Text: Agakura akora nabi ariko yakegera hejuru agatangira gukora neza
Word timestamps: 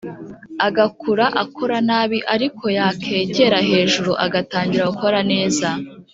Agakura 0.67 1.25
akora 1.43 1.77
nabi 1.87 2.19
ariko 2.33 2.63
yakegera 2.77 3.57
hejuru 3.69 4.11
agatangira 4.25 4.89
gukora 4.91 5.19
neza 5.31 5.69